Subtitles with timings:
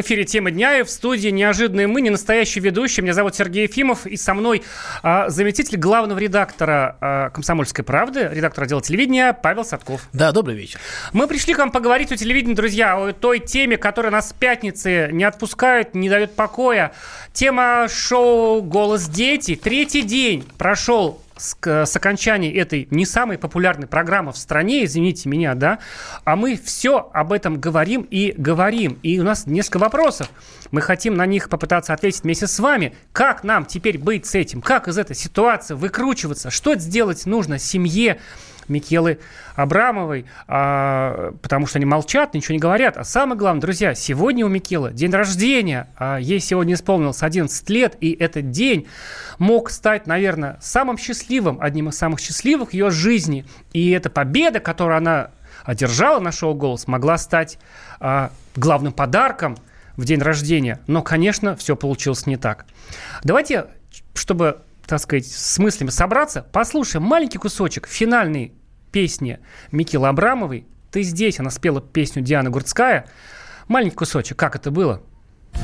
[0.00, 3.02] В эфире «Тема дня» и в студии «Неожиданные мы», не настоящий ведущий.
[3.02, 4.62] Меня зовут Сергей Ефимов, и со мной
[5.02, 10.08] а, заместитель главного редактора а, «Комсомольской правды», редактор отдела телевидения Павел Садков.
[10.14, 10.80] Да, добрый вечер.
[11.12, 15.10] Мы пришли к вам поговорить о телевидении, друзья, о той теме, которая нас с пятницы
[15.12, 16.92] не отпускает, не дает покоя.
[17.34, 19.54] Тема шоу «Голос дети».
[19.54, 25.54] Третий день прошел с, с окончания этой не самой популярной программы в стране, извините меня,
[25.54, 25.78] да,
[26.24, 28.98] а мы все об этом говорим и говорим.
[29.02, 30.28] И у нас несколько вопросов.
[30.70, 32.94] Мы хотим на них попытаться ответить вместе с вами.
[33.12, 34.60] Как нам теперь быть с этим?
[34.60, 36.50] Как из этой ситуации выкручиваться?
[36.50, 38.20] Что сделать нужно семье?
[38.70, 39.18] Микелы
[39.56, 42.96] Абрамовой, а, потому что они молчат, ничего не говорят.
[42.96, 45.88] А самое главное, друзья, сегодня у Микелы день рождения.
[45.96, 48.86] А ей сегодня исполнилось 11 лет, и этот день
[49.38, 53.44] мог стать, наверное, самым счастливым, одним из самых счастливых ее жизни.
[53.72, 55.30] И эта победа, которую она
[55.64, 57.58] одержала на шоу «Голос», могла стать
[57.98, 59.58] а, главным подарком
[59.96, 60.80] в день рождения.
[60.86, 62.64] Но, конечно, все получилось не так.
[63.22, 63.66] Давайте,
[64.14, 68.52] чтобы так сказать, с мыслями собраться, послушаем маленький кусочек финальный
[68.90, 69.38] песни
[69.70, 70.66] Микилы Абрамовой.
[70.90, 73.06] «Ты здесь», она спела песню Дианы Гурцкая.
[73.68, 75.02] Маленький кусочек, как это было?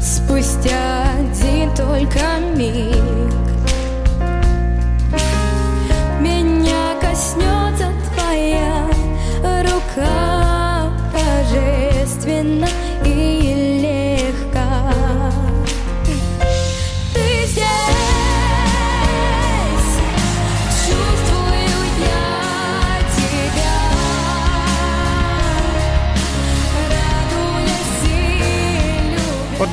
[0.01, 2.36] Спустя один только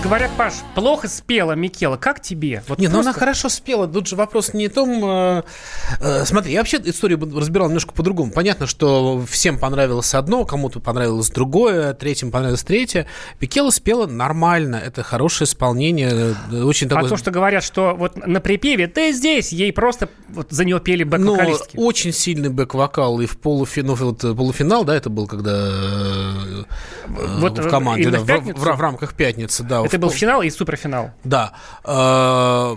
[0.03, 1.95] говорят, Паш, плохо спела Микела.
[1.95, 2.63] Как тебе?
[2.67, 3.87] Вот Не, ну просто- она хорошо спела.
[3.87, 4.99] Тут же вопрос не в том...
[5.05, 5.43] э,
[6.01, 8.31] э, смотри, я вообще историю разбирал немножко по-другому.
[8.31, 13.05] Понятно, что всем понравилось одно, кому-то понравилось другое, третьим понравилось третье.
[13.37, 14.77] Пикела спела нормально.
[14.77, 16.33] Это хорошее исполнение.
[16.51, 17.09] э, Очень А такое...
[17.09, 21.03] то, что говорят, что вот на припеве «ты здесь», ей просто вот за нее пели
[21.03, 21.77] Ну, бэк-вокалистки.
[21.77, 26.63] очень сильный бэк-вокал и в полуфинал, вот, полуфинал, да, это был когда э,
[27.37, 29.85] Вот, в команде, да, в в, в- в рамках пятницы, да.
[29.85, 31.11] Это был финал и суперфинал.
[31.23, 31.53] Да.
[31.83, 32.75] Э,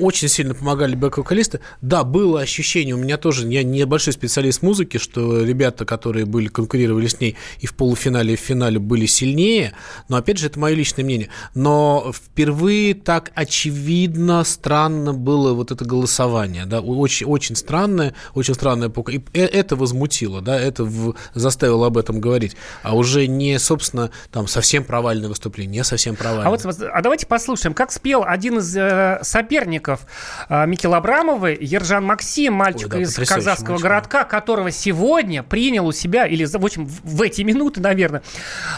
[0.00, 1.60] Очень сильно помогали бэк-вокалисты.
[1.82, 6.48] Да, было ощущение, у меня тоже, я не большой специалист музыки, что ребята, которые были,
[6.48, 9.72] конкурировали с ней и в полуфинале, и в финале были сильнее,
[10.08, 11.28] но, опять же, это мое личное мнение.
[11.54, 18.88] Но впервые так очевидно, странно было вот это голосование, да, очень, очень странное, очень странное,
[19.10, 24.10] и э- это возмутило, да, это в- заставило об этом говорить, а уже не, собственно,
[24.30, 26.46] там, совсем провальное выступление, не совсем провальное.
[26.46, 30.00] А вот а давайте послушаем, как спел один из э, соперников
[30.48, 35.86] э, Микела Абрамовой, Ержан Максим, мальчик Ой, да, из казахского мальчик, городка, которого сегодня принял
[35.86, 38.22] у себя, или, в общем, в, эти минуты, наверное,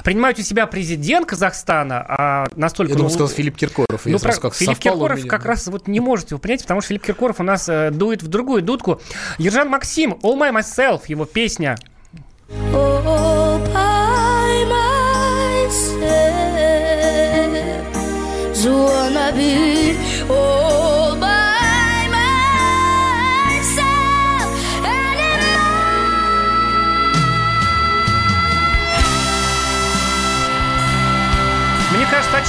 [0.05, 2.93] принимает у себя президент Казахстана, а настолько...
[2.93, 4.03] Я думал, ну, сказал Филипп Киркоров.
[4.05, 5.28] Ну, про- как Филипп Киркоров меня.
[5.28, 8.22] как раз вот не может его принять, потому что Филипп Киркоров у нас э, дует
[8.22, 9.00] в другую дудку.
[9.38, 11.77] Ержан Максим, All My Myself, его песня.
[12.72, 13.50] All by
[18.60, 20.59] zo wanna be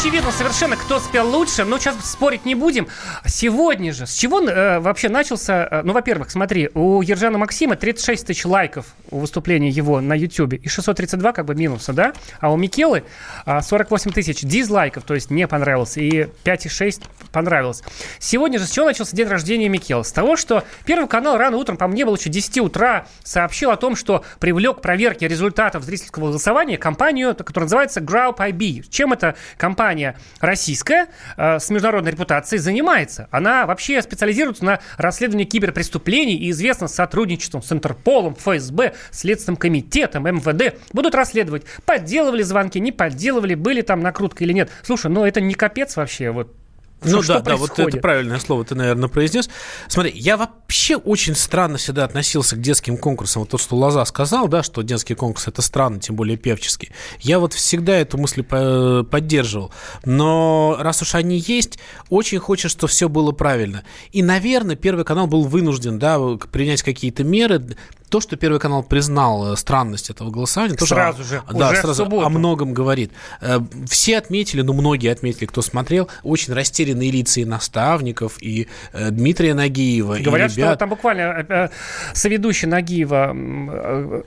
[0.02, 2.88] очевидно совершенно, кто спел лучше, но сейчас спорить не будем.
[3.28, 5.68] Сегодня же, с чего э, вообще начался...
[5.70, 10.58] э, ну, во-первых, смотри, у Ержана Максима 36 тысяч лайков у выступления его на Ютьюбе
[10.58, 12.14] и 632 как бы минуса, да?
[12.40, 13.04] А у Микелы
[13.46, 17.84] а, 48 тысяч дизлайков, то есть не понравилось, и 5,6 понравилось.
[18.18, 20.04] Сегодня же с чего начался день рождения Микелы?
[20.04, 23.78] С того, что Первый канал рано утром, по мне, было еще 10 утра, сообщил о
[23.78, 28.90] том, что привлек к проверке результатов зрительского голосования компанию, которая называется Group IB.
[28.90, 29.91] Чем эта компания
[30.40, 31.08] российская
[31.38, 33.28] э, с международной репутацией занимается?
[33.32, 40.76] Она вообще специализируется на расследовании киберпреступлений и известна сотрудничеством с Интерполом, ФСБ, Следственным комитетом, МВД.
[40.94, 44.70] Будут расследовать, подделывали звонки, не подделывали, были там накрутка или нет.
[44.84, 46.56] Слушай, ну это не капец вообще, вот
[47.04, 49.50] Ну что да, да, вот это правильное слово ты, наверное, произнес.
[49.88, 53.42] Смотри, я вообще очень странно всегда относился к детским конкурсам.
[53.42, 56.92] Вот то, что Лоза сказал, да, что детский конкурс это странно, тем более певческий.
[57.20, 59.72] Я вот всегда эту мысль по- поддерживал.
[60.06, 63.84] Но раз уж они есть, очень хочется, чтобы все было правильно.
[64.12, 66.20] И, наверное, Первый канал был вынужден, да,
[66.52, 67.76] принять какие-то меры
[68.12, 72.04] то, что Первый канал признал э, странность этого голосования, тоже Сразу же, да, уже сразу
[72.04, 73.12] о многом говорит.
[73.40, 79.12] Э, Все отметили, ну, многие отметили, кто смотрел, очень растерянные лица и наставников, и э,
[79.12, 80.80] Дмитрия Нагиева, Говорят, и что ребят.
[80.80, 81.72] там буквально
[82.14, 83.30] соведущая Нагиева,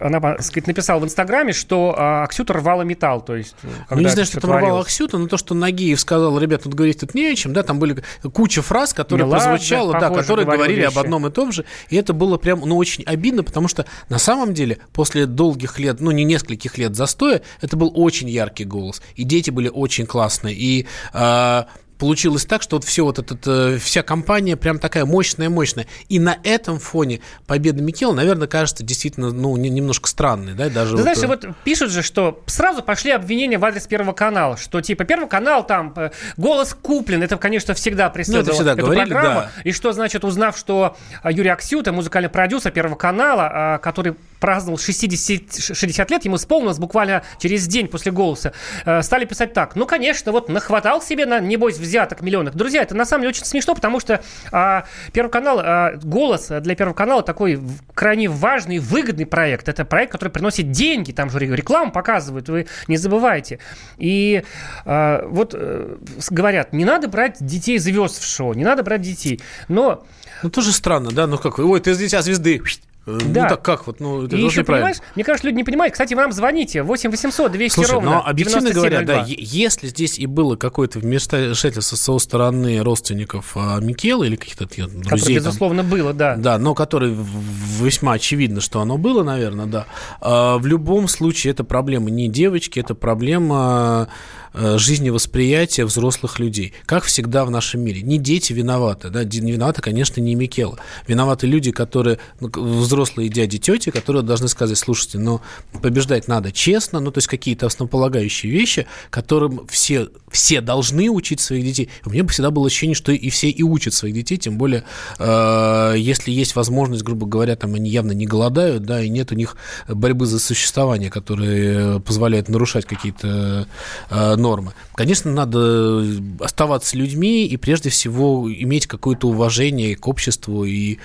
[0.01, 3.55] она, так сказать, написала в Инстаграме, что э, Аксюта рвала металл, то есть...
[3.91, 4.87] Ну, не знаю, что там рвал творилось.
[4.87, 7.79] Аксюта, но то, что Нагиев сказал, ребят, тут говорить тут не о чем, да, там
[7.79, 8.03] были
[8.33, 11.05] куча фраз, которые Меладзе, прозвучало, да, которые говорил говорили об вещи.
[11.05, 13.74] одном и том же, и это было прям, ну, очень обидно, потому что
[14.09, 18.65] на самом деле после долгих лет, ну, не нескольких лет застоя, это был очень яркий
[18.65, 21.67] голос, и дети были очень классные, и а,
[21.99, 25.87] Получилось так, что вот все вот этот, э, вся компания прям такая мощная-мощная.
[26.09, 30.97] И на этом фоне победа Микела, наверное, кажется действительно, ну, не- немножко странной, да, даже
[30.97, 34.81] Ты знаешь, э, вот пишут же, что сразу пошли обвинения в адрес Первого канала, что
[34.81, 38.83] типа Первый канал там э, голос куплен, это, конечно, всегда преследовало Ну, это всегда эту
[38.83, 39.41] говорили, программу.
[39.41, 39.51] да.
[39.63, 44.15] И что, значит, узнав, что Юрий Аксюта, музыкальный продюсер Первого канала, который
[44.45, 48.53] праздновал 60, 60 лет, ему исполнилось буквально через день после голоса,
[48.85, 49.75] э, стали писать так.
[49.75, 52.55] Ну, конечно, вот нахватал себе, на, небось, взяток миллионных.
[52.55, 56.75] Друзья, это на самом деле очень смешно, потому что а, Первый канал, а, голос для
[56.75, 57.59] Первого канала такой
[57.95, 59.71] крайне важный выгодный проект.
[59.71, 63.61] Это проект, который приносит деньги, там же ре- рекламу показывают, вы не забывайте.
[63.97, 64.45] И
[64.85, 65.97] а, вот э,
[66.29, 69.41] говорят, не надо брать детей звезд в шоу, не надо брать детей.
[69.69, 70.05] Но
[70.43, 71.27] Ну, тоже странно, да?
[71.27, 72.61] Ну, как, ой, ты дитя звезды.
[73.07, 73.43] Э, Да.
[73.43, 74.01] Ну, так как вот?
[74.01, 75.93] Ну, это и тоже еще, понимаешь, мне кажется, люди не понимают.
[75.93, 79.27] Кстати, вы нам звоните 8 800 200 Слушай, ровно но объективно говоря, да, 9702.
[79.27, 84.67] е- если здесь и было какое-то вмешательство с его стороны родственников а, Микела или каких-то
[84.67, 86.37] Которое, друзей, там, безусловно, было, да.
[86.37, 89.87] да, но который в- весьма очевидно, что оно было, наверное, да.
[90.21, 94.09] А, В любом случае, это проблема не девочки, это проблема
[94.57, 96.73] э, жизневосприятия взрослых людей.
[96.87, 98.03] Как всегда в нашем мире.
[98.03, 100.79] Не дети виноваты, да, не виноваты, конечно, не Микела.
[101.09, 102.49] Виноваты люди, которые, ну,
[102.95, 105.41] взрослые дяди, тети, которые должны сказать, слушайте, ну,
[105.83, 111.65] побеждать надо честно, ну, то есть какие-то основополагающие вещи, которым все, все должны учить своих
[111.65, 111.91] детей.
[112.05, 114.85] У меня всегда было ощущение, что и все и учат своих детей, тем более,
[115.19, 119.35] э, если есть возможность, грубо говоря, там они явно не голодают, да, и нет у
[119.35, 119.57] них
[119.89, 123.67] борьбы за существование, которые позволяют нарушать какие-то
[124.11, 124.73] э, нормы.
[124.95, 126.07] Конечно, надо
[126.41, 130.65] оставаться людьми и прежде всего иметь какое-то уважение к обществу.
[130.65, 130.99] И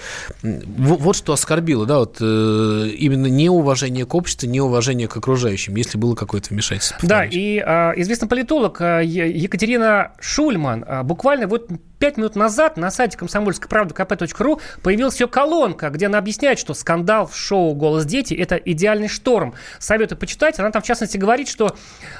[0.44, 6.16] вот что оскорбило, да, вот э, именно неуважение к обществу, неуважение к окружающим, если было
[6.16, 6.98] какое-то вмешательство.
[7.02, 11.70] Да, и а, известный политолог Е- Екатерина Шульман а, буквально вот
[12.00, 16.74] пять минут назад на сайте комсомольской правды kp.ру появилась ее колонка, где она объясняет, что
[16.74, 19.54] скандал в шоу «Голос дети»— это идеальный шторм.
[19.80, 20.58] Советую почитать.
[20.60, 21.76] Она там, в частности, говорит, что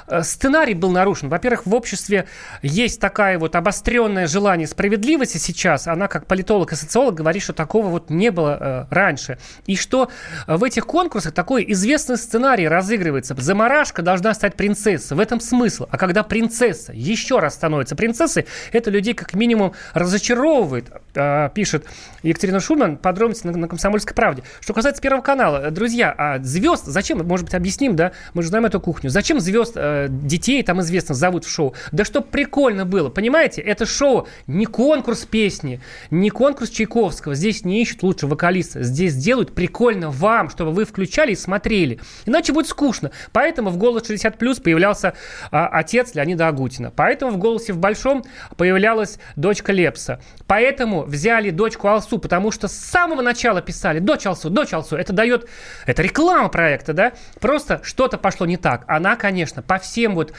[0.06, 1.30] э, сценарий был нарушен.
[1.30, 2.26] Во-первых, в обществе
[2.62, 5.88] есть такая вот обостренное желание справедливости сейчас.
[5.88, 8.58] Она, как политолог и социолог, говорит, что такого вот не было
[8.90, 9.38] э, раньше.
[9.66, 10.10] И что
[10.46, 13.34] в этих конкурсах такой известный сценарий разыгрывается.
[13.38, 15.16] Замарашка должна стать принцессой.
[15.16, 15.86] В этом смысл.
[15.90, 21.86] А когда принцесса еще раз становится принцессой, это людей как минимум разочаровывает, э, пишет
[22.22, 22.96] Екатерина Шульман.
[22.96, 24.42] Подробности на, на «Комсомольской правде».
[24.60, 25.66] Что касается Первого канала.
[25.66, 27.26] э, Друзья, а звезд зачем?
[27.26, 28.12] Может быть, объясним, да?
[28.34, 29.10] Мы же знаем эту кухню.
[29.10, 31.74] Зачем звезд, э, детей там известно, зовут в шоу?
[31.92, 33.08] Да чтоб прикольно было.
[33.08, 35.80] Понимаете, это шоу не конкурс песни,
[36.10, 37.34] не конкурс Чайковского.
[37.34, 38.82] Здесь не ищут лучше вокалиста.
[38.82, 42.00] Здесь делают прикольно вам, чтобы вы включали и смотрели.
[42.26, 43.10] Иначе будет скучно.
[43.32, 45.14] Поэтому в «Голос 60 плюс» появлялся
[45.50, 46.92] а, отец Леонида Агутина.
[46.94, 48.24] Поэтому в «Голосе в большом»
[48.56, 49.18] появлялась
[49.60, 50.20] дочка Лепса.
[50.46, 54.96] Поэтому взяли дочку Алсу, потому что с самого начала писали «Дочь Алсу, дочь Алсу».
[54.96, 55.46] Это дает...
[55.86, 57.12] Это реклама проекта, да?
[57.40, 58.84] Просто что-то пошло не так.
[58.88, 60.32] Она, конечно, по всем вот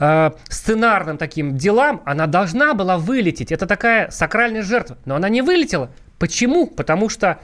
[0.00, 3.52] э, сценарным таким делам, она должна была вылететь.
[3.52, 4.96] Это такая сакральная жертва.
[5.04, 5.90] Но она не вылетела.
[6.18, 6.66] Почему?
[6.66, 7.38] Потому что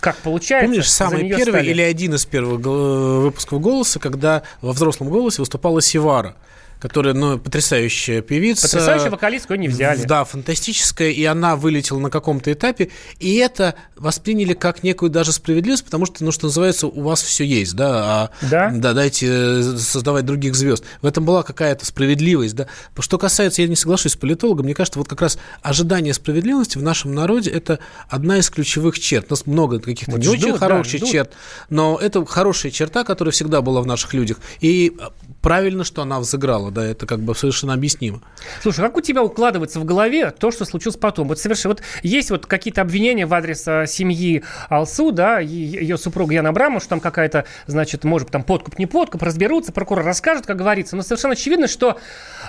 [0.00, 4.72] как получается, Помнишь, самый первый стали- или один из первых гол- выпусков «Голоса», когда во
[4.72, 6.36] взрослом «Голосе» выступала Севара,
[6.80, 8.68] которая, ну, потрясающая певица.
[8.68, 10.04] Потрясающую вокалистку её не взяли.
[10.04, 15.84] Да, фантастическая, и она вылетела на каком-то этапе, и это восприняли как некую даже справедливость,
[15.84, 18.70] потому что, ну, что называется, у вас все есть, да, а, Да.
[18.74, 20.84] да, дайте э, создавать других звезд.
[21.02, 22.66] В этом была какая-то справедливость, да.
[22.98, 26.82] Что касается, я не соглашусь с политологом, мне кажется, вот как раз ожидание справедливости в
[26.82, 29.26] нашем народе– это одна из ключевых черт.
[29.28, 31.10] У нас много каких-то Вот не ждут, очень да, хороших ждут.
[31.10, 31.32] черт,
[31.70, 34.38] но это хорошая черта, которая всегда была в наших людях.
[34.60, 35.02] И э,
[35.40, 38.22] правильно, что она взыграла, да, это как бы совершенно объяснимо.
[38.60, 41.28] Слушай, как у тебя укладывается в голове то, что случилось потом?
[41.28, 46.34] Вот совершенно, вот есть вот какие-то обвинения в адрес а, семьи Алсу, да, ее супруга
[46.34, 50.56] Яна Абрамова, что там какая-то, значит, может там подкуп, не подкуп, разберутся, прокурор расскажет, как
[50.56, 50.96] говорится.
[50.96, 51.98] Но совершенно очевидно, что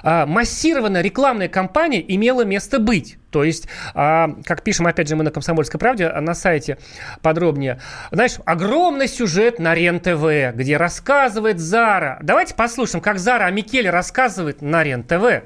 [0.04, 3.19] а, массированная рекламная кампания имела место быть.
[3.32, 6.78] То есть, а, как пишем, опять же, мы на «Комсомольской правде», а на сайте
[7.22, 7.80] подробнее.
[8.12, 12.20] Знаешь, огромный сюжет на РЕН-ТВ, где рассказывает Зара.
[12.22, 15.44] Давайте послушаем, как Зара о Микеле рассказывает на РЕН-ТВ.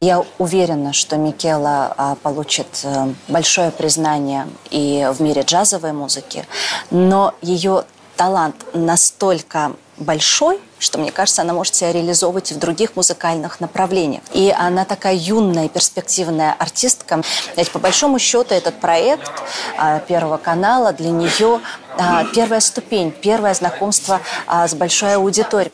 [0.00, 6.44] Я уверена, что Микела а, получит э, большое признание и в мире джазовой музыки,
[6.90, 7.84] но ее
[8.16, 14.22] талант настолько большой, что, мне кажется, она может себя реализовывать и в других музыкальных направлениях.
[14.32, 17.22] И она такая юная, перспективная артистка.
[17.56, 19.30] Ведь по большому счету этот проект
[19.78, 21.60] а, Первого канала для нее
[21.98, 25.72] а, первая ступень, первое знакомство а, с большой аудиторией.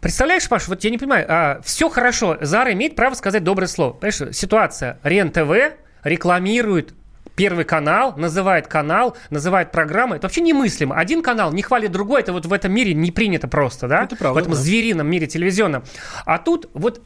[0.00, 3.92] Представляешь, Паш, вот я не понимаю, а, все хорошо, Зара имеет право сказать доброе слово.
[3.92, 6.92] Понимаешь, ситуация, РЕН-ТВ рекламирует
[7.36, 10.16] Первый канал, называет канал, называет программы.
[10.16, 10.96] Это вообще немыслимо.
[10.96, 12.20] Один канал не хвалит другой.
[12.20, 14.04] Это вот в этом мире не принято просто, да?
[14.04, 14.58] Это правда, В этом да.
[14.58, 15.82] зверином мире телевизионном.
[16.24, 17.02] А тут вот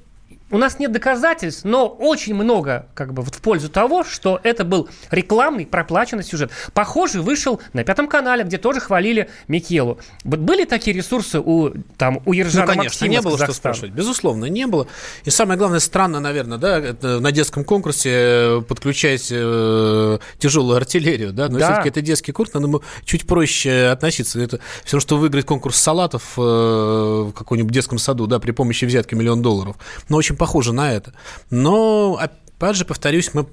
[0.50, 4.64] у нас нет доказательств, но очень много как бы вот в пользу того, что это
[4.64, 6.50] был рекламный проплаченный сюжет.
[6.72, 9.98] Похожий вышел на Пятом канале, где тоже хвалили Микелу.
[10.24, 13.92] Вот были такие ресурсы у, там, у Ержана Ну, конечно, Максима не было что спрашивать.
[13.92, 14.86] Безусловно, не было.
[15.24, 21.48] И самое главное, странно, наверное, да, на детском конкурсе э, подключать э, тяжелую артиллерию, да,
[21.48, 21.66] но Да.
[21.66, 24.40] все-таки это детский курс, надо ему чуть проще относиться.
[24.40, 28.84] Это все равно, что выиграть конкурс салатов э, в каком-нибудь детском саду, да, при помощи
[28.84, 29.76] взятки миллион долларов.
[30.08, 31.12] Но очень похоже на это.
[31.50, 33.46] Но, опять же, повторюсь, мы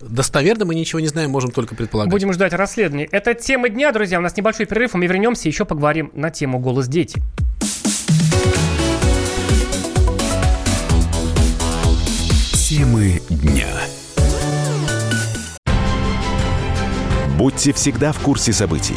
[0.00, 2.10] достоверно мы ничего не знаем, можем только предполагать.
[2.10, 3.08] Будем ждать расследований.
[3.10, 4.18] Это тема дня, друзья.
[4.18, 7.22] У нас небольшой перерыв, и мы вернемся, еще поговорим на тему «Голос дети».
[12.68, 13.68] Темы дня.
[17.36, 18.96] Будьте всегда в курсе событий.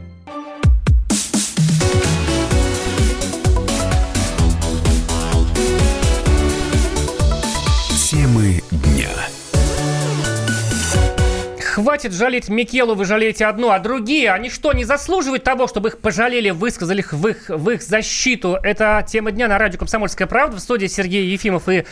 [11.71, 15.99] Хватит жалеть Микелу, вы жалеете одну, а другие, они что, не заслуживают того, чтобы их
[15.99, 18.57] пожалели, высказали в их, в их защиту?
[18.61, 20.57] Это тема дня на радио «Комсомольская правда».
[20.57, 21.85] В студии Сергей Ефимов и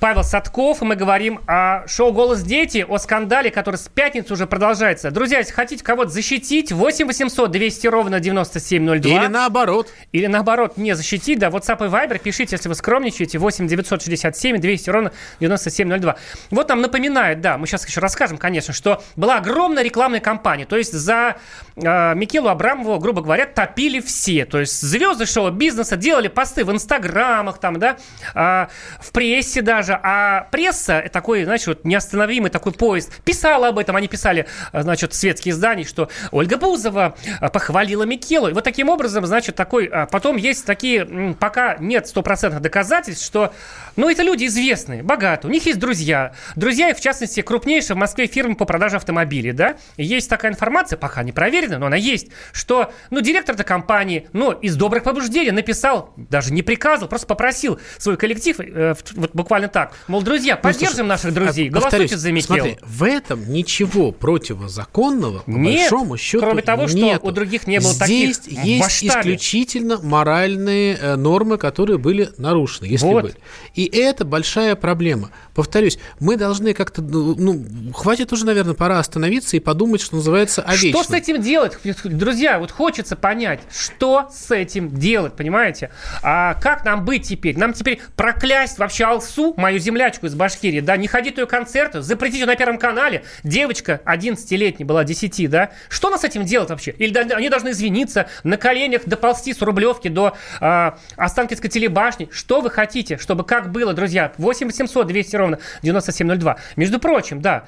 [0.00, 0.80] Павел Садков.
[0.82, 5.10] И мы говорим о шоу «Голос дети», о скандале, который с пятницы уже продолжается.
[5.10, 9.10] Друзья, если хотите кого-то защитить, 8 800 200 ровно 9702.
[9.10, 9.92] Или наоборот.
[10.12, 14.90] Или наоборот, не защитить, да, WhatsApp и Viber пишите, если вы скромничаете, 8 967 200
[14.90, 16.16] ровно 9702.
[16.50, 20.76] Вот нам напоминают, да, мы сейчас еще расскажем, конечно, что была огромная рекламная кампания, то
[20.76, 21.36] есть за
[21.76, 27.58] э, Микелу Абрамову, грубо говоря, топили все, то есть звезды шоу-бизнеса делали посты в инстаграмах,
[27.58, 27.98] там, да,
[28.34, 28.66] э,
[29.00, 34.08] в прессе даже, а пресса, такой, знаешь, вот неостановимый такой поезд, писала об этом, они
[34.08, 39.26] писали, э, значит, светские издания, что Ольга Бузова э, похвалила Микелу, и вот таким образом,
[39.26, 43.52] значит, такой, а потом есть такие, пока нет стопроцентных доказательств, что,
[43.96, 48.00] ну, это люди известные, богатые, у них есть друзья, друзья, и в частности, крупнейшая в
[48.00, 51.96] Москве фирма по продаже автомобилей, да, И есть такая информация, пока не проверена, но она
[51.96, 57.26] есть, что, ну, директор этой компании, ну, из добрых побуждений написал, даже не приказывал, просто
[57.26, 61.72] попросил свой коллектив, э, вот буквально так, мол, друзья, Ну, поддержим слушай, наших друзей, а,
[61.72, 62.58] голосуйте за Микелу.
[62.58, 67.26] Смотри, в этом ничего противозаконного, по Нет, большому счету, кроме того, что нету.
[67.26, 69.20] у других не было Здесь таких в есть масштабе.
[69.34, 73.22] исключительно моральные э, нормы, которые были нарушены, если Вот.
[73.24, 73.34] были.
[73.74, 75.30] И это большая проблема.
[75.54, 80.62] Повторюсь, мы должны как-то, ну, ну, хватит уже, наверное, пора остановиться и подумать, что называется,
[80.62, 81.04] о Что вечном.
[81.04, 81.78] с этим делать?
[82.04, 85.90] Друзья, вот хочется понять, что с этим делать, понимаете?
[86.22, 87.58] А как нам быть теперь?
[87.58, 92.02] Нам теперь проклясть вообще Алсу, мою землячку из Башкирии, да, не ходить на ее концерты,
[92.02, 93.22] запретить ее на Первом канале.
[93.44, 95.70] Девочка 11-летняя была, 10, да?
[95.88, 96.90] Что нас с этим делать вообще?
[96.90, 102.28] Или они должны извиниться, на коленях доползти с Рублевки до а, Останкинской телебашни?
[102.32, 104.32] Что вы хотите, чтобы как было, друзья?
[104.38, 106.56] 8 800 200 ровно 9702.
[106.76, 107.64] Между прочим, да,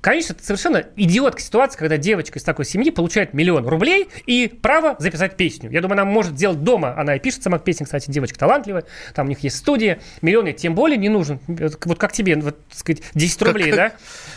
[0.00, 4.96] Конечно, это совершенно идиотская ситуация, когда девочка из такой семьи получает миллион рублей и право
[4.98, 5.70] записать песню.
[5.70, 6.94] Я думаю, она может делать дома.
[6.96, 8.84] Она и пишет сама песни, кстати, девочка талантливая.
[9.14, 10.00] Там у них есть студия.
[10.22, 11.40] Миллион ей тем более не нужен.
[11.46, 13.92] Вот как тебе, вот, так сказать, 10 рублей, да?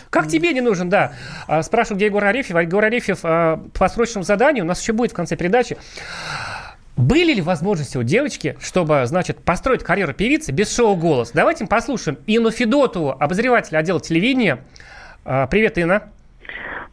[0.09, 1.13] Как тебе не нужен, да?
[1.47, 2.55] А, Спрашиваю, где Егор Арефьев.
[2.55, 5.77] А Егор Арефьев а, по срочному заданию, у нас еще будет в конце передачи,
[6.95, 11.31] были ли возможности у девочки, чтобы, значит, построить карьеру певицы без шоу «Голос»?
[11.33, 14.63] Давайте послушаем Инну Федотову, обозревателя отдела телевидения.
[15.25, 16.11] А, Привет, Инна.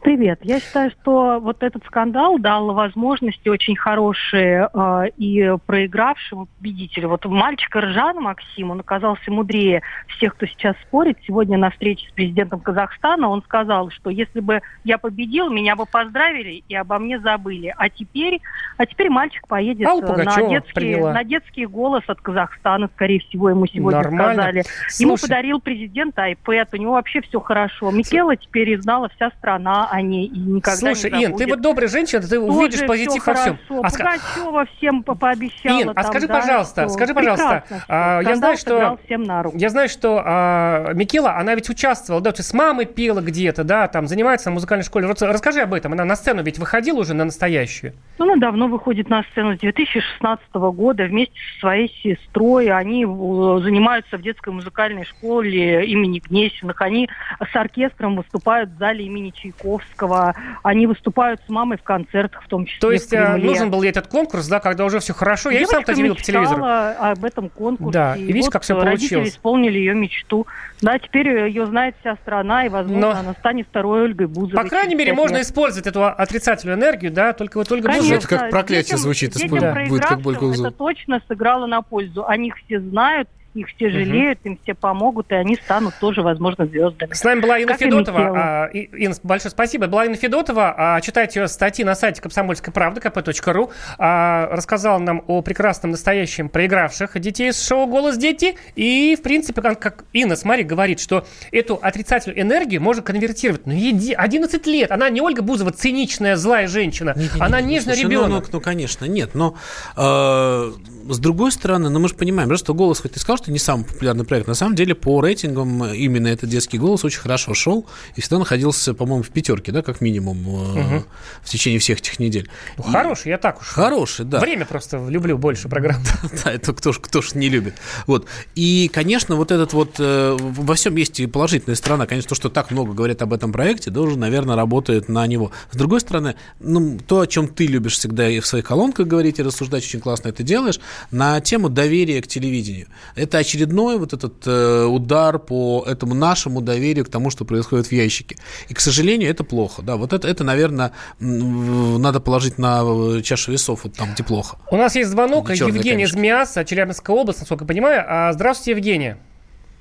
[0.01, 0.39] Привет.
[0.41, 7.09] Я считаю, что вот этот скандал дал возможности очень хорошие э, и проигравшему победителю.
[7.09, 11.19] Вот мальчик Ржан Максим, он оказался мудрее всех, кто сейчас спорит.
[11.27, 15.85] Сегодня на встрече с президентом Казахстана он сказал, что если бы я победил, меня бы
[15.85, 17.71] поздравили и обо мне забыли.
[17.77, 18.41] А теперь,
[18.77, 21.13] а теперь мальчик поедет э, на детский, приняла.
[21.13, 24.33] на детский голос от Казахстана, скорее всего, ему сегодня Нормально.
[24.33, 24.63] сказали.
[24.97, 27.91] Ему Слушай, подарил президент iPad, у него вообще все хорошо.
[27.91, 31.61] Микела теперь и знала вся страна о ней и никогда Слушай, не Ин, ты вот
[31.61, 33.57] добрая женщина, ты Тоже увидишь позитив во всем.
[33.69, 35.81] А ска- Пугачева всем по- пообещала.
[35.81, 39.43] Ин, а там, скажи, да, пожалуйста, что скажи, пожалуйста, а, я знаю, что- всем на
[39.43, 39.57] руку.
[39.57, 43.63] Я знаю, что а, Микела, она ведь участвовала, да, то есть с мамой пела где-то,
[43.63, 45.07] да, там занимается в музыкальной школе.
[45.07, 45.93] Расскажи об этом.
[45.93, 47.93] Она на сцену ведь выходила уже на настоящую.
[48.19, 52.69] Ну, Она давно выходит на сцену с 2016 года вместе со своей сестрой.
[52.69, 56.79] Они э, занимаются в детской музыкальной школе имени Гнесиных.
[56.81, 60.35] Они с оркестром выступают в зале имени Чайковского.
[60.63, 63.43] Они выступают с мамой в концертах, в том числе То есть в Кремле.
[63.45, 65.49] нужен был ей этот конкурс, да, когда уже все хорошо.
[65.49, 66.63] Я и сам, кстати, видел по телевизору.
[66.63, 67.91] об этом конкурсе.
[67.93, 69.29] Да, и видишь, вот как всё родители получилось.
[69.35, 70.47] исполнили ее мечту.
[70.81, 74.63] Да, теперь ее знает вся страна, и, возможно, Но- она станет второй Ольгой Бузовой.
[74.63, 78.49] По крайней мере, можно использовать эту отрицательную энергию, да, только вот Ольга Бузова- Это как
[78.49, 80.53] проклятие детям- звучит, детям будет, как Бузова.
[80.67, 82.25] Это точно сыграло на пользу.
[82.27, 86.65] О них все знают, их все жалеют, им все помогут, и они станут тоже, возможно,
[86.65, 87.13] звездами.
[87.13, 88.19] С нами была Инна Как Федотова.
[88.19, 89.87] А, и- Инна, большое спасибо.
[89.87, 90.73] Была Инна Федотова.
[90.77, 93.71] А, читайте ее статьи на сайте комсомольской правды, kp.ru.
[93.97, 98.55] А, рассказала нам о прекрасном настоящем проигравших детей из шоу «Голос дети».
[98.75, 103.65] И, в принципе, как, как Инна, смотри, говорит, что эту отрицательную энергию можно конвертировать.
[103.65, 104.91] Ну, ей де- 11 лет.
[104.91, 107.13] Она не Ольга Бузова, циничная, злая женщина.
[107.15, 108.43] Не-не-не, Она ну, нежный слушай, ну, ребенок.
[108.45, 109.35] Ну, ну, конечно, нет.
[109.35, 109.55] Но
[109.97, 110.71] э,
[111.09, 113.59] с другой стороны, ну мы же понимаем, да, что голос, хоть ты сказал, что не
[113.59, 117.85] самый популярный проект, на самом деле по рейтингам именно этот детский голос очень хорошо шел
[118.15, 120.37] и всегда находился, по-моему, в пятерке, да, как минимум
[120.77, 121.01] э,
[121.43, 122.49] в течение всех этих недель.
[122.77, 123.67] Ну, И- Хороший, я так уж.
[123.67, 124.39] Хороший, да.
[124.39, 126.01] Время просто люблю больше программ.
[126.43, 127.75] Да, это кто ж, кто ж не любит.
[128.07, 128.25] Вот.
[128.55, 132.05] И, конечно, вот этот вот, э, во всем есть и положительная сторона.
[132.05, 135.51] Конечно, то, что так много говорят об этом проекте, тоже, наверное, работает на него.
[135.71, 139.39] С другой стороны, ну, то, о чем ты любишь всегда и в своих колонках говорить
[139.39, 140.79] и рассуждать, очень классно это делаешь,
[141.11, 142.87] на тему доверия к телевидению.
[143.15, 147.91] Это очередной вот этот э, удар по этому нашему доверию к тому, что происходит в
[147.91, 148.37] ящике.
[148.69, 149.81] И, к сожалению, это плохо.
[149.81, 154.57] Да, вот это, это наверное, надо положить на э, чашу весов, вот там, где плохо.
[154.71, 155.49] У нас есть звонок.
[155.49, 156.15] Не чёрные Евгения камешки.
[156.17, 158.05] Змеяса, Челябинская область, насколько я понимаю.
[158.07, 159.17] А, Здравствуйте, Евгения.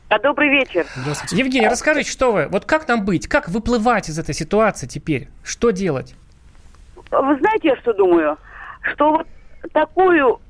[0.08, 0.86] А добрый вечер.
[0.96, 1.36] Здравствуйте.
[1.36, 2.48] Евгений, расскажите, что вы?
[2.48, 3.28] Вот как нам быть?
[3.28, 5.28] Как выплывать из этой ситуации теперь?
[5.44, 6.14] Что делать?
[7.12, 8.36] Вы знаете, я что думаю?
[8.92, 9.26] Что вот
[9.72, 10.40] такую,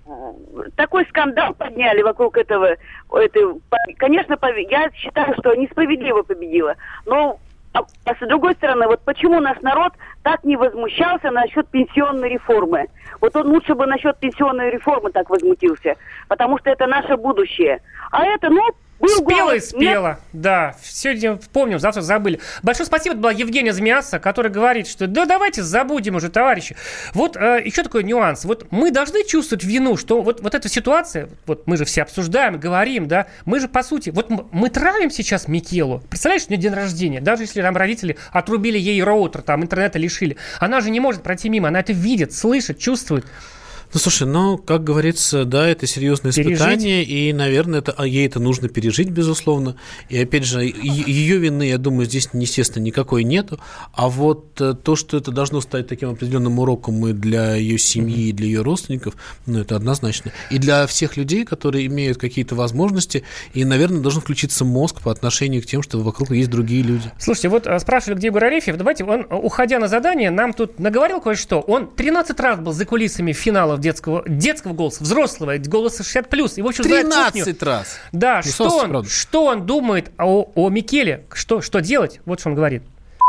[0.77, 2.77] такой скандал подняли вокруг этого,
[3.13, 3.61] этой,
[3.97, 6.77] конечно, я считаю, что несправедливо победила.
[7.07, 7.39] Но
[7.73, 9.93] а, а с другой стороны, вот почему наш народ
[10.23, 12.87] так не возмущался насчет пенсионной реформы?
[13.21, 15.95] Вот он лучше бы насчет пенсионной реформы так возмутился,
[16.27, 17.81] потому что это наше будущее.
[18.11, 18.63] А это, ну,
[19.01, 20.21] был Спела и голос, нет спела.
[20.33, 22.41] Да, сегодня помним, завтра забыли.
[22.63, 26.77] Большое спасибо, это была Евгения Змеяса, которая говорит, что да давайте забудем уже, товарищи.
[27.15, 28.45] Вот э, еще такой нюанс.
[28.45, 32.61] Вот мы должны чувствовать вину, что вот, вот эта ситуация, вот мы же все обсуждаем,
[32.61, 36.03] говорим, да, мы же по сути, вот м- мы травим сейчас Микелу.
[36.11, 40.37] Представляешь, у нее день рождения, даже если там родители отрубили ей роутер, там интернета лишили,
[40.59, 43.25] она же не может пройти мимо, она это видит, слышит, чувствует.
[43.93, 46.55] Ну, слушай, ну, как говорится, да, это серьезное Пережить.
[46.55, 49.77] испытание, и, наверное, это, а ей это нужно пережить, безусловно.
[50.09, 53.59] И, опять же, ее вины, я думаю, здесь, естественно, никакой нету.
[53.93, 58.29] А вот э, то, что это должно стать таким определенным уроком и для ее семьи,
[58.29, 60.31] и для ее родственников, ну, это однозначно.
[60.51, 63.25] И для всех людей, которые имеют какие-то возможности,
[63.55, 67.11] и, наверное, должен включиться мозг по отношению к тем, что вокруг есть другие люди.
[67.19, 68.77] Слушайте, вот э, спрашивали, где Егор Арефьев.
[68.77, 71.61] Давайте, он, уходя на задание, нам тут наговорил кое-что.
[71.61, 76.55] Он 13 раз был за кулисами финалов детского, детского голоса, взрослого, голоса 60+.
[76.57, 77.45] И, в общем, знает кухню.
[77.45, 77.99] 13 раз!
[78.13, 79.09] Да, что он, правда.
[79.11, 82.21] что он думает о, о Микеле, что, что делать?
[82.25, 82.83] Вот что он говорит.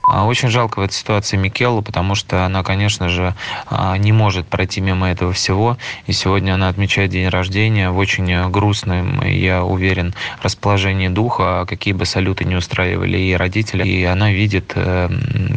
[0.03, 3.35] А, Очень жалко в этой ситуации Микеллу, потому что она, конечно же,
[3.67, 5.77] а, не может пройти мимо этого всего.
[6.07, 12.05] И сегодня она отмечает день рождения в очень грустном, я уверен, расположении духа, какие бы
[12.05, 13.87] салюты не устраивали и родители.
[13.87, 15.09] И она видит, э,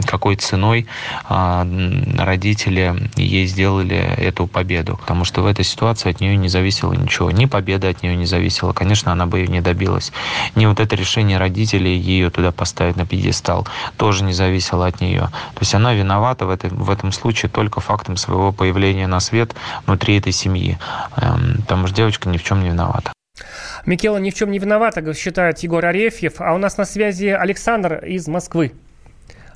[0.07, 0.87] какой ценой
[1.25, 1.67] а,
[2.19, 4.99] родители ей сделали эту победу.
[4.99, 7.31] Потому что в этой ситуации от нее не зависело ничего.
[7.31, 8.73] Ни победа от нее не зависела.
[8.73, 10.13] Конечно, она бы ее не добилась.
[10.55, 15.29] Ни вот это решение родителей ее туда поставить на пьедестал тоже не зависело от нее.
[15.55, 19.55] То есть она виновата в, этой, в этом случае только фактом своего появления на свет
[19.87, 20.79] внутри этой семьи.
[21.17, 23.13] Эм, Потому что девочка ни в чем не виновата.
[23.87, 26.41] Микела ни в чем не виновата, считает Егор Арефьев.
[26.41, 28.73] А у нас на связи Александр из Москвы.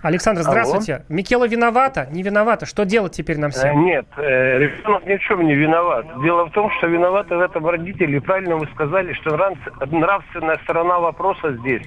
[0.03, 0.51] Александр, Алло.
[0.51, 1.05] здравствуйте.
[1.09, 2.07] Микела виновата?
[2.13, 2.67] Не виновата?
[2.67, 3.85] Что делать теперь нам Э, всем?
[3.85, 6.07] Нет, э, ребенок ни в чем не виноват.
[6.23, 8.19] Дело в том, что виноваты в этом родители.
[8.21, 11.83] Правильно вы сказали, что нрав- нравственная сторона вопроса здесь.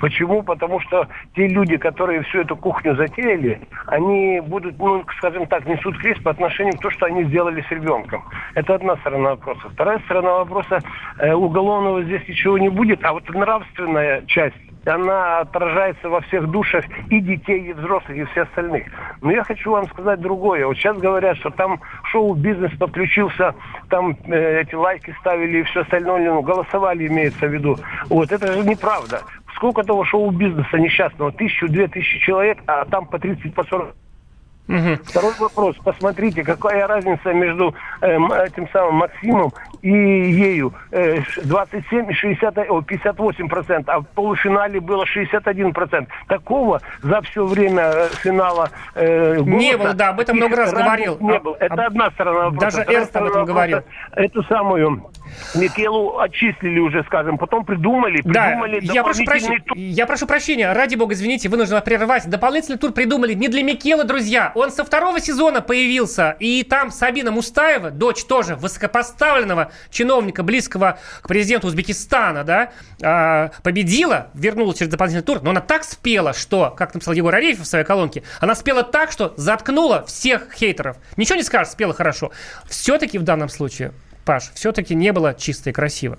[0.00, 0.42] Почему?
[0.42, 5.98] Потому что те люди, которые всю эту кухню затеяли, они будут, ну, скажем так, несут
[5.98, 8.22] крест по отношению к тому, что они сделали с ребенком.
[8.54, 9.68] Это одна сторона вопроса.
[9.72, 10.78] Вторая сторона вопроса,
[11.18, 14.54] э, уголовного здесь ничего не будет, а вот нравственная часть
[14.88, 18.86] она отражается во всех душах и детей, и взрослых, и всех остальных.
[19.20, 20.66] Но я хочу вам сказать другое.
[20.66, 23.54] Вот сейчас говорят, что там шоу-бизнес подключился,
[23.88, 27.76] там э, эти лайки ставили и все остальное, ну, голосовали, имеется в виду.
[28.08, 29.22] Вот, это же неправда.
[29.54, 31.32] Сколько того шоу-бизнеса несчастного?
[31.32, 33.94] Тысячу, две тысячи человек, а там по 30, по 40
[34.68, 34.98] Мгм.
[35.04, 35.76] Второй вопрос.
[35.84, 39.52] Посмотрите, какая разница между эм, этим самым Максимом
[39.82, 40.74] и ею.
[40.90, 46.08] Э, ш- 27 и 60, о, 58 процентов, а в полуфинале было 61 процент.
[46.26, 50.72] Такого за все время э, финала э, Не «Голоса» было, да, об этом много раз
[50.72, 51.16] говорил.
[51.20, 51.56] Не А- было.
[51.60, 52.60] Это а- одна сторона вопроса.
[52.60, 53.78] Даже Вторая Эрст об этом говорил.
[54.16, 55.10] Эту самую
[55.54, 60.72] Микелу отчислили уже, скажем, потом придумали, Да, придумали я прошу, дополнительный прощения, я прошу прощения,
[60.72, 62.28] ради бога, извините, вынуждена прервать.
[62.28, 64.52] Дополнительный тур придумали не для Микела, друзья.
[64.54, 71.28] Он со второго сезона появился, и там Сабина Мустаева, дочь тоже высокопоставленного чиновника, близкого к
[71.28, 76.94] президенту Узбекистана, да, а, победила, вернулась через дополнительный тур, но она так спела, что, как
[76.94, 80.96] написал Егор Арефьев в своей колонке, она спела так, что заткнула всех хейтеров.
[81.16, 82.30] Ничего не скажешь, спела хорошо.
[82.68, 83.92] Все-таки в данном случае,
[84.26, 86.18] Паш, все-таки не было чисто и красиво.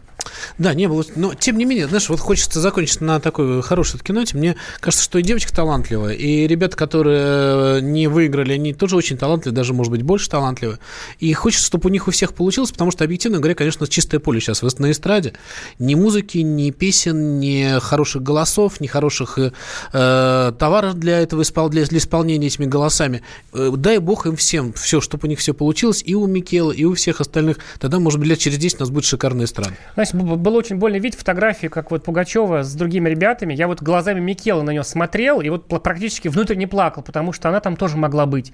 [0.57, 1.03] Да, не было.
[1.15, 4.37] Но, тем не менее, знаешь, вот хочется закончить на такой хорошей все-таки ноте.
[4.37, 9.55] Мне кажется, что и девочка талантливая, и ребята, которые не выиграли, они тоже очень талантливые,
[9.55, 10.79] даже, может быть, больше талантливые.
[11.19, 14.39] И хочется, чтобы у них у всех получилось, потому что, объективно говоря, конечно, чистое поле
[14.39, 15.33] сейчас на эстраде.
[15.79, 19.51] Ни музыки, ни песен, ни хороших голосов, ни хороших э,
[19.93, 23.21] э, товаров для этого испол- для, для исполнения этими голосами.
[23.53, 26.83] Э, дай бог им всем все, чтобы у них все получилось, и у Микела, и
[26.83, 27.57] у всех остальных.
[27.79, 29.75] Тогда, может быть, лет через 10 у нас будет шикарная эстрада.
[29.93, 33.53] Знаете, было очень больно видеть фотографии, как вот Пугачева с другими ребятами.
[33.53, 37.59] Я вот глазами Микела на нее смотрел и вот практически внутренне плакал, потому что она
[37.59, 38.53] там тоже могла быть.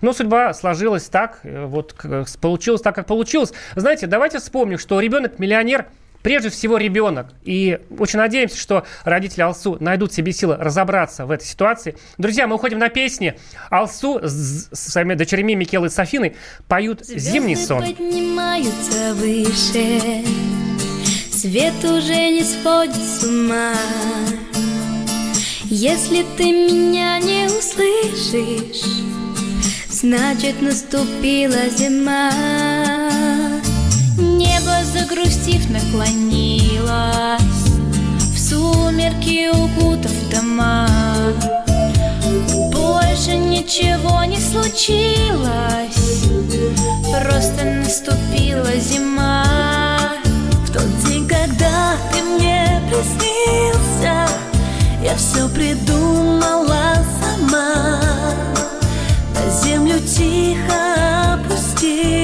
[0.00, 3.52] Но судьба сложилась так, э, вот с- получилось так, как получилось.
[3.74, 5.86] Знаете, давайте вспомним, что ребенок-миллионер
[6.22, 7.26] прежде всего ребенок.
[7.42, 11.96] И очень надеемся, что родители Алсу найдут себе силы разобраться в этой ситуации.
[12.16, 13.38] Друзья, мы уходим на песни.
[13.70, 16.34] Алсу с, своими дочерьми Микелой и Софиной
[16.66, 17.82] поют «Зимний сон».
[17.82, 20.24] поднимаются выше,
[21.44, 23.74] Свет уже не сходит с ума.
[25.64, 28.82] Если ты меня не услышишь,
[29.90, 32.30] Значит наступила зима.
[34.16, 37.42] Небо загрустив наклонилось,
[38.32, 40.88] В сумерки укутав дома.
[42.72, 46.24] Больше ничего не случилось,
[47.12, 49.63] Просто наступила зима.
[52.94, 54.26] Мне приснился,
[55.02, 58.00] Я все придумала сама.
[59.34, 62.23] На землю тихо опустилась